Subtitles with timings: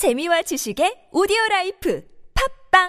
[0.00, 2.00] 재미와 지식의 오디오 life
[2.72, 2.88] 팟빵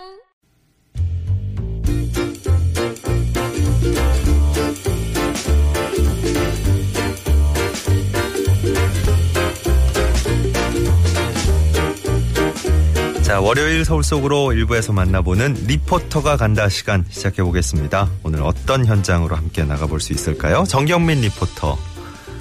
[13.23, 18.09] 자, 월요일 서울 속으로 일부에서 만나보는 리포터가 간다 시간 시작해 보겠습니다.
[18.23, 20.63] 오늘 어떤 현장으로 함께 나가볼 수 있을까요?
[20.63, 21.77] 정경민 리포터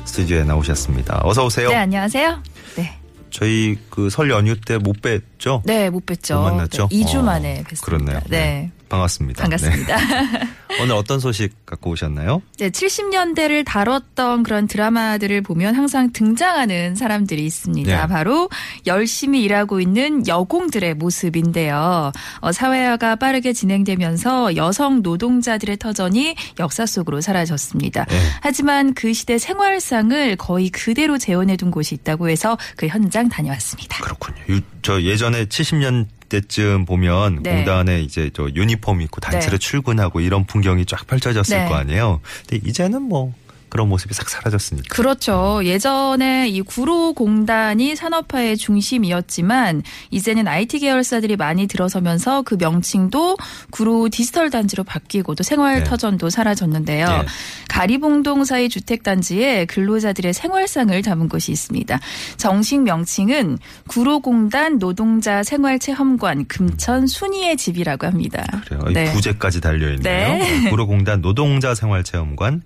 [0.05, 1.23] 스튜디오에 나오셨습니다.
[1.25, 1.71] 어서 오세요.
[1.71, 2.41] 네, 안녕하세요.
[2.77, 3.00] 네.
[3.31, 5.63] 저희 그 설 연휴 때 못 뵀죠?
[5.65, 6.37] 네, 못 뵀죠.
[6.37, 6.89] 못 만났죠?
[6.91, 7.83] 네, 2주 어, 만에 뵀습니다.
[7.85, 8.21] 그렇네요.
[8.29, 8.71] 네.
[8.91, 9.43] 반갑습니다.
[9.43, 9.97] 반갑습니다.
[9.97, 10.49] 네.
[10.83, 12.43] 오늘 어떤 소식 갖고 오셨나요?
[12.59, 18.01] 네, 70년대를 다뤘던 그런 드라마들을 보면 항상 등장하는 사람들이 있습니다.
[18.07, 18.07] 네.
[18.13, 18.49] 바로
[18.87, 22.13] 열심히 일하고 있는 여공들의 모습인데요.
[22.41, 28.05] 어, 사회화가 빠르게 진행되면서 여성 노동자들의 터전이 역사 속으로 사라졌습니다.
[28.05, 28.21] 네.
[28.43, 34.03] 하지만 그 시대 생활상을 거의 그대로 재현해둔 곳이 있다고 해서 그 현장 다녀왔습니다.
[34.03, 34.39] 그렇군요.
[34.49, 37.57] 유- 저 예전에 70년 대쯤 보면 네.
[37.57, 39.59] 공단에 이제 저 유니폼 입고 단체로 네.
[39.59, 41.69] 출근하고 이런 풍경이 쫙 펼쳐졌을 네.
[41.69, 42.21] 거 아니에요.
[42.49, 43.35] 근데 이제는 뭐
[43.71, 44.95] 그런 모습이 싹 사라졌으니까.
[44.95, 45.61] 그렇죠.
[45.65, 53.37] 예전에 이 구로공단이 산업화의 중심이었지만 이제는 IT 계열사들이 많이 들어서면서 그 명칭도
[53.71, 55.85] 구로 디지털 단지로 바뀌고 또 생활 네.
[55.85, 57.07] 터전도 사라졌는데요.
[57.07, 57.27] 네.
[57.69, 61.99] 가리봉동 사이 주택 단지에 근로자들의 생활상을 담은 곳이 있습니다.
[62.37, 68.45] 정식 명칭은 구로공단 노동자 생활체험관 금천 순이의 집이라고 합니다.
[68.67, 68.83] 그래요.
[68.93, 69.07] 네.
[69.07, 70.33] 이 부제까지 달려 있네요.
[70.39, 70.71] 네.
[70.71, 72.63] 구로공단 노동자 생활체험관 어,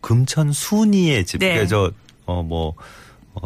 [0.00, 1.38] 금천 순이의 집.
[1.38, 1.54] 네.
[1.54, 1.90] 그래서
[2.26, 2.74] 어뭐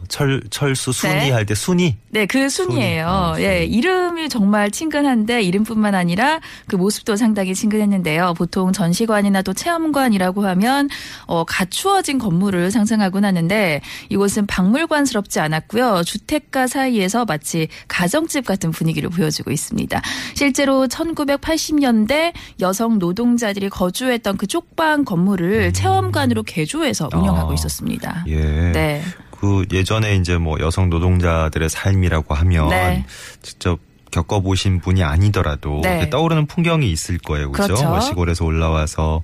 [0.08, 1.31] 철 철수 순이 네.
[1.31, 3.06] 할때 순이 네, 그 순이에요.
[3.06, 3.47] 어, 순이.
[3.47, 8.34] 예, 이름이 정말 친근한데 이름뿐만 아니라 그 모습도 상당히 친근했는데요.
[8.34, 10.89] 보통 전시관이나 또 체험관이라고 하면
[11.27, 16.02] 어, 갖추어진 건물을 상상하곤 하는데 이곳은 박물관스럽지 않았고요.
[16.05, 20.00] 주택가 사이에서 마치 가정집 같은 분위기를 보여주고 있습니다.
[20.34, 27.55] 실제로 1980년대 여성 노동자들이 거주했던 그 쪽방 건물을 체험관으로 개조해서 운영하고 아.
[27.55, 28.24] 있었습니다.
[28.29, 28.73] 예.
[28.73, 29.02] 네.
[29.41, 33.05] 그 예전에 이제 뭐 여성 노동자들의 삶이라고 하면 네.
[33.43, 33.79] 직접
[34.11, 36.11] 겪어보신 분이 아니더라도 네.
[36.11, 37.53] 떠오르는 풍경이 있을 거예요.
[37.53, 37.75] 그죠?
[37.75, 37.89] 그렇죠.
[37.89, 39.23] 뭐 시골에서 올라와서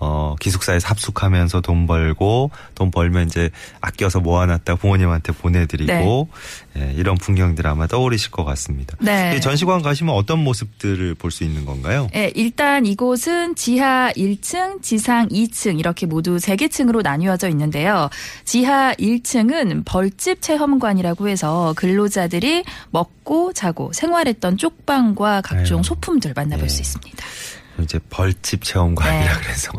[0.00, 3.50] 어, 기숙사에서 합숙하면서 돈 벌고 돈 벌면 이제
[3.80, 6.28] 아껴서 모아놨다 부모님한테 보내드리고
[6.76, 8.96] 예, 이런 풍경들 아마 떠오르실 것 같습니다.
[9.00, 9.34] 네.
[9.36, 12.08] 이 전시관 가시면 어떤 모습들을 볼 수 있는 건가요?
[12.14, 18.08] 예, 일단 이곳은 지하 1층, 지상 2층 이렇게 모두 세개 층으로 나뉘어져 있는데요.
[18.44, 25.82] 지하 1층은 벌집 체험관이라고 해서 근로자들이 먹고 자고 생활했던 쪽방과 각종 아유.
[25.82, 26.68] 소품들 만나볼 예.
[26.68, 27.24] 수 있습니다.
[27.80, 29.40] 이제 벌집 체험관이라 네.
[29.42, 29.72] 그래서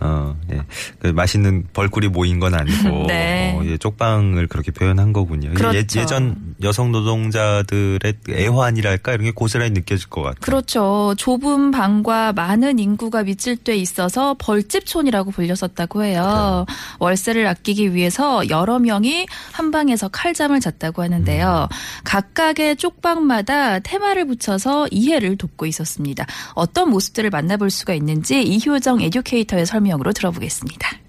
[0.00, 0.60] 어, 예.
[0.98, 3.56] 그 맛있는 벌꿀이 모인 건 아니고 네.
[3.56, 5.48] 어, 예, 쪽방을 그렇게 표현한 거군요.
[5.50, 5.98] 이게 그렇죠.
[5.98, 10.40] 예, 예전 여성 노동자들의 애환이랄까 이런 게 고스란히 느껴질 것 같아요.
[10.40, 11.14] 그렇죠.
[11.16, 16.66] 좁은 방과 많은 인구가 밀집돼 있어서 벌집촌이라고 불렸었다고 해요.
[16.98, 21.68] 월세를 아끼기 위해서 여러 명이 한 방에서 칼잠을 잤다고 하는데요.
[22.04, 26.26] 각각의 쪽방마다 테마를 붙여서 이해를 돕고 있었습니다.
[26.54, 31.02] 어떤 모습들 을 만나볼 수가 있는지 이효정 에듀케이터의 설명으로 들어보겠습니다.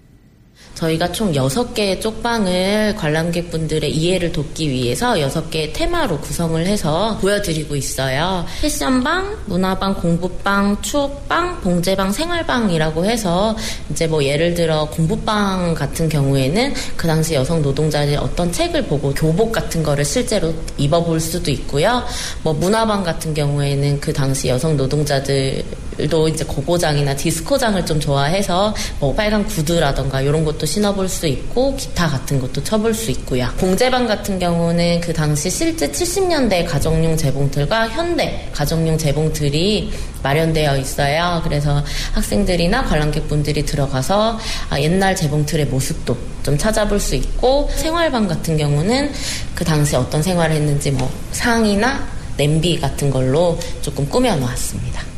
[0.74, 8.44] 저희가 총 6개의 쪽방을 관람객분들의 이해를 돕기 위해서 6개의 테마로 구성을 해서 보여드리고 있어요.
[8.60, 13.56] 패션방, 문화방, 공부방, 추억방, 봉제방, 생활방이라고 해서
[13.90, 19.52] 이제 뭐 예를 들어 공부방 같은 경우에는 그 당시 여성 노동자들이 어떤 책을 보고 교복
[19.52, 22.02] 같은 거를 실제로 입어볼 수도 있고요.
[22.42, 25.64] 뭐 문화방 같은 경우에는 그 당시 여성 노동자들
[26.10, 32.08] 도 이제 고고장이나 디스코장을 좀 좋아해서 뭐 빨간 구두라던가 이런 것도 신어볼 수 있고 기타
[32.08, 33.48] 같은 것도 쳐볼 수 있고요.
[33.58, 41.40] 공제방 같은 경우는 그 당시 실제 70년대 가정용 재봉틀과 현대 가정용 재봉틀이 마련되어 있어요.
[41.44, 44.38] 그래서 학생들이나 관람객분들이 들어가서
[44.70, 49.12] 아, 옛날 재봉틀의 모습도 좀 찾아볼 수 있고 생활방 같은 경우는
[49.54, 55.13] 그 당시 어떤 생활을 했는지 뭐 상이나 냄비 같은 걸로 조금 꾸며 놓았습니다.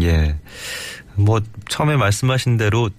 [0.00, 0.36] 예.
[1.14, 2.90] 뭐 처음에 말씀하신 대로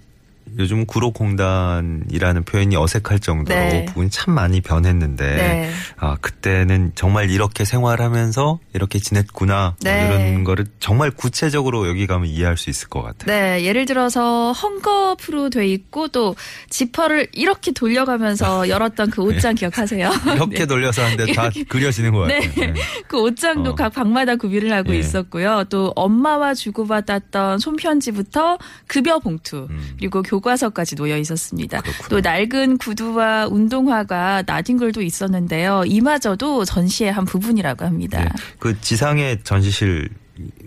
[0.58, 3.84] 요즘 구로공단이라는 표현이 어색할 정도로 네.
[3.86, 5.70] 부분이 참 많이 변했는데 네.
[5.96, 10.06] 아 그때는 정말 이렇게 생활하면서 이렇게 지냈구나 뭐 네.
[10.06, 13.26] 이런 거를 정말 구체적으로 여기 가면 이해할 수 있을 것 같아요.
[13.26, 16.36] 네, 예를 들어서 헝겊으로 돼 있고 또
[16.70, 20.10] 지퍼를 이렇게 돌려가면서 열었던 그 옷장 기억하세요?
[20.34, 20.66] 이렇게 네.
[20.66, 22.40] 돌려서 하는데 다 그려지는 것 같아요.
[22.40, 22.66] 네.
[22.66, 22.74] 네.
[23.08, 23.74] 그 옷장도 어.
[23.74, 24.98] 각 방마다 구비를 하고 예.
[24.98, 25.64] 있었고요.
[25.68, 29.94] 또 엄마와 주고받았던 손편지부터 급여 봉투 음.
[29.98, 31.82] 그리고 교과 교과서까지 놓여 있었습니다.
[32.10, 35.84] 또 낡은 구두와 운동화가 나뒹굴도 있었는데요.
[35.86, 38.22] 이마저도 전시의 한 부분이라고 합니다.
[38.22, 38.28] 네.
[38.58, 40.10] 그 지상의 전시실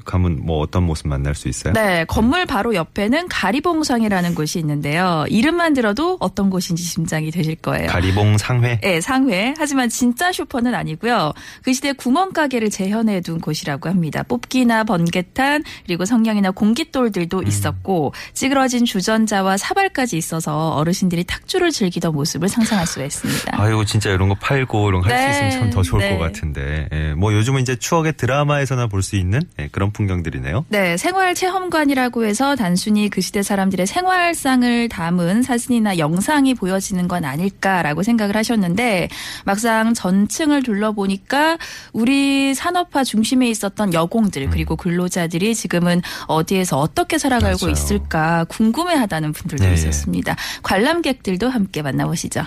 [0.07, 1.74] 가면 뭐 어떤 모습 만날 수 있어요?
[1.74, 5.25] 네, 건물 바로 옆에는 가리봉상이라는 곳이 있는데요.
[5.30, 7.88] 이름만 들어도 어떤 곳인지 짐작이 되실 거예요.
[7.88, 8.80] 가리봉 상회.
[8.81, 9.54] 네, 상회.
[9.57, 11.33] 하지만 진짜 슈퍼는 아니고요.
[11.62, 14.24] 그 시대 구멍가게를 재현해 둔 곳이라고 합니다.
[14.24, 17.48] 뽑기나 번개탄, 그리고 성냥이나 공깃돌들도 음.
[17.48, 23.62] 있었고, 찌그러진 주전자와 사발까지 있어서 어르신들이 탁주를 즐기던 모습을 상상할 수가 있습니다.
[23.62, 26.18] 아이고 진짜 이런 거 팔고 이런 거할수 네, 있으면 참 더 좋을 네.
[26.18, 26.88] 것 같은데.
[26.94, 30.65] 예, 뭐 요즘은 이제 추억의 드라마에서나 볼 수 있는 예, 그런 풍경들이네요.
[30.69, 38.03] 네, 생활 체험관이라고 해서 단순히 그 시대 사람들의 생활상을 담은 사진이나 영상이 보여지는 건 아닐까라고
[38.03, 39.09] 생각을 하셨는데
[39.44, 41.57] 막상 전층을 둘러보니까
[41.94, 47.71] 우리 산업화 중심에 있었던 여공들 그리고 근로자들이 지금은 어디에서 어떻게 살아가고 맞아요.
[47.71, 49.73] 있을까 궁금해하다는 분들도 예, 예.
[49.73, 50.35] 있었습니다.
[50.61, 52.43] 관람객들도 함께 만나보시죠.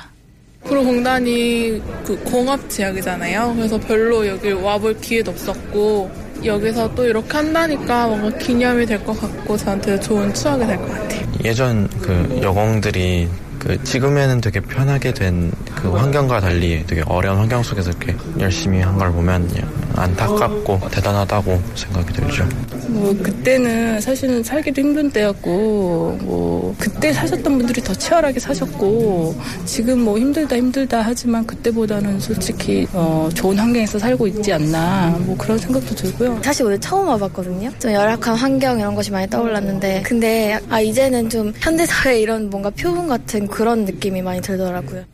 [0.62, 3.54] 구로공단이 그 공업 지역이잖아요.
[3.56, 9.56] 그래서 별로 여기 와볼 기회도 없었고 여기서 또 이렇게 한다니까 뭔가 기념이 될 것 같고
[9.56, 11.20] 저한테 좋은 추억이 될 것 같아요.
[11.44, 13.28] 예전 그 여공들이
[13.58, 18.98] 그 지금에는 되게 편하게 된 그 환경과 달리 되게 어려운 환경 속에서 이렇게 열심히 한
[18.98, 19.48] 걸 보면
[19.96, 22.48] 안타깝고 대단하다고 생각이 들죠.
[22.88, 29.34] 뭐 그때는 사실은 살기도 힘든 때였고 뭐 그때 사셨던 분들이 더 치열하게 사셨고
[29.64, 35.58] 지금 뭐 힘들다 힘들다 하지만 그때보다는 솔직히 어, 좋은 환경에서 살고 있지 않나 뭐 그런
[35.58, 36.40] 생각도 들고요.
[36.42, 37.70] 사실 오늘 처음 와봤거든요.
[37.78, 43.08] 좀 열악한 환경 이런 것이 많이 떠올랐는데 근데 아 이제는 좀 현대사회 이런 뭔가 표본
[43.08, 45.04] 같은 그런 느낌이 많이 들더라고요.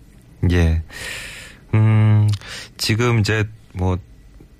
[0.51, 0.83] 예.
[1.75, 2.29] 음,
[2.77, 3.99] 지금 이제 뭐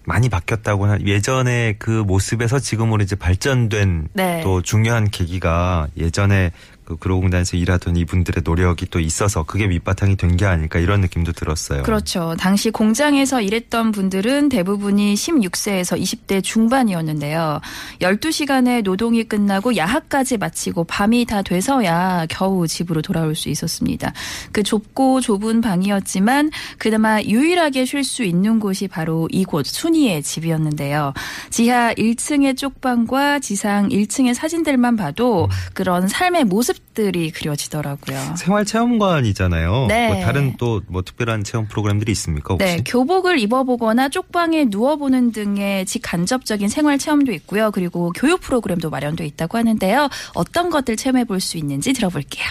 [0.07, 4.41] 많이 바뀌었다고 하 예전에 그 모습에서 지금으로 이제 발전된 네.
[4.43, 6.53] 또 중요한 계기가 예전에
[6.87, 11.83] 그 그로공단에서 일하던 이분들의 노력이 또 있어서 그게 밑바탕이 된 게 아닐까 이런 느낌도 들었어요.
[11.83, 12.35] 그렇죠.
[12.39, 17.61] 당시 공장에서 일했던 분들은 대부분이 16세에서 20대 중반이었는데요.
[18.01, 24.13] 12시간의 노동이 끝나고 야학까지 마치고 밤이 다 돼서야 겨우 집으로 돌아올 수 있었습니다.
[24.53, 31.15] 그 좁고 좁은 방이었지만 그나마 유일하게 쉴 수 있는 곳이 바로 이곳 순이의 집이었는데요.
[31.49, 38.37] 지하 1층의 쪽방과 지상 1층의 사진들만 봐도 그런 삶의 모습 들이 그려지더라고요.
[38.37, 39.87] 생활 체험관이잖아요.
[39.89, 40.09] 네.
[40.09, 42.65] 뭐 다른 또 뭐 특별한 체험 프로그램들이 있습니까 혹시?
[42.67, 47.71] 네, 교복을 입어보거나 쪽방에 누워보는 등의 직간접적인 생활 체험도 있고요.
[47.71, 50.09] 그리고 교육 프로그램도 마련돼 있다고 하는데요.
[50.35, 52.47] 어떤 것들 체험해 볼 수 있는지 들어볼게요.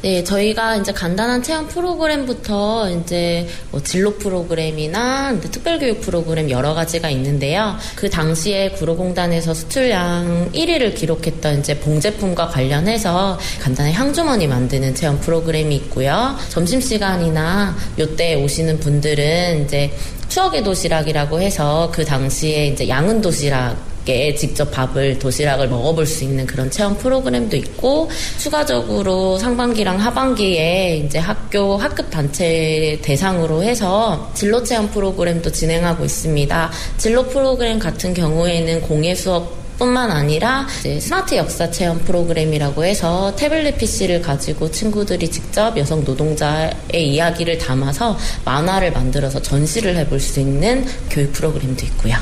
[0.00, 7.76] 네, 저희가 이제 간단한 체험 프로그램부터 이제 뭐 진로 프로그램이나 특별교육 프로그램 여러 가지가 있는데요.
[7.96, 16.36] 그 당시에 구로공단에서 수출량 1위를 기록했던 이제 봉제품과 관련해서 간단한 향주머니 만드는 체험 프로그램이 있고요.
[16.48, 19.92] 점심시간이나 요때 오시는 분들은 이제
[20.28, 26.46] 추억의 도시락이라고 해서 그 당시에 이제 양은 도시락 에 직접 밥을 도시락을 먹어볼 수 있는
[26.46, 28.08] 그런 체험 프로그램도 있고
[28.38, 36.70] 추가적으로 상반기랑 하반기에 이제 학교 학급 단체 대상으로 해서 진로 체험 프로그램도 진행하고 있습니다.
[36.96, 40.66] 진로 프로그램 같은 경우에는 공예 수업 뿐만 아니라
[41.00, 48.92] 스마트 역사 체험 프로그램이라고 해서 태블릿 PC를 가지고 친구들이 직접 여성 노동자의 이야기를 담아서 만화를
[48.92, 52.16] 만들어서 전시를 해볼 수 있는 교육 프로그램도 있고요.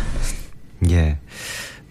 [0.91, 1.17] 예.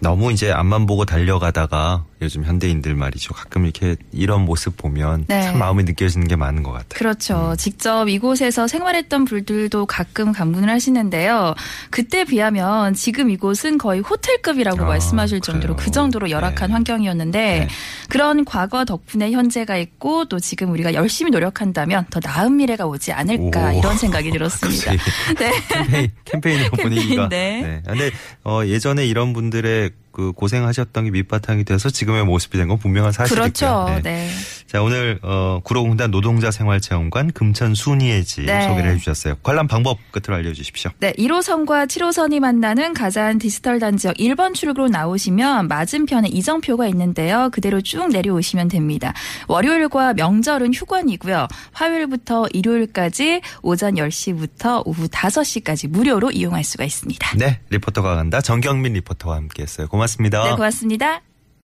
[0.00, 3.34] 너무 이제 앞만 보고 달려가다가 요즘 현대인들 말이죠.
[3.34, 5.42] 가끔 이렇게 이런 모습 보면 네.
[5.42, 6.88] 참 마음이 느껴지는 게 많은 것 같아요.
[6.88, 7.54] 그렇죠.
[7.58, 11.54] 직접 이곳에서 생활했던 분들도 가끔 방문을 하시는데요.
[11.90, 15.84] 그때 비하면 지금 이곳은 거의 호텔급이라고 아, 말씀하실 정도로 그래요.
[15.84, 16.72] 그 정도로 열악한 네.
[16.72, 17.68] 환경이었는데 네.
[18.08, 23.72] 그런 과거 덕분에 현재가 있고 또 지금 우리가 열심히 노력한다면 더 나은 미래가 오지 않을까
[23.72, 23.78] 오.
[23.78, 24.92] 이런 생각이 들었습니다.
[25.38, 25.52] 네.
[25.70, 27.28] 캠페인, 캠페인의 분위기가.
[27.28, 27.60] 네.
[27.62, 27.82] 네.
[27.86, 28.10] 근데
[28.44, 33.52] 어, 예전에 이런 분들의 그 고생하셨던 게 밑바탕이 돼서 지금의 모습이 된 건 분명한 사실이고요.
[33.52, 34.00] 그렇죠.
[34.02, 34.30] 네.
[34.76, 38.68] 자 오늘 어, 구로공단 노동자 생활체험관 금천 순이의 집 네.
[38.68, 39.36] 소개를 해주셨어요.
[39.42, 40.90] 관람 방법 끝으로 알려주십시오.
[40.98, 47.48] 네, 1호선과 7호선이 만나는 가장 디지털 단지역 1번 출구로 나오시면 맞은편에 이정표가 있는데요.
[47.52, 49.14] 그대로 쭉 내려오시면 됩니다.
[49.48, 51.48] 월요일과 명절은 휴관이고요.
[51.72, 57.38] 화요일부터 일요일까지 오전 10시부터 오후 5시까지 무료로 이용할 수가 있습니다.
[57.38, 59.88] 네 리포터가 간다 정경민 리포터와 함께했어요.
[59.88, 60.44] 고맙습니다.
[60.44, 61.22] 네, 고맙습니다.